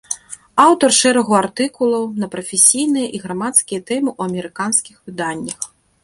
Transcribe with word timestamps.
Аўтар 0.67 0.91
шэрагу 0.99 1.33
артыкулаў 1.41 2.03
на 2.23 2.29
прафесійныя 2.35 3.07
і 3.17 3.21
грамадскія 3.25 3.81
тэмы 3.91 4.09
ў 4.17 4.31
амерыканскіх 4.31 4.95
выданнях. 5.11 5.59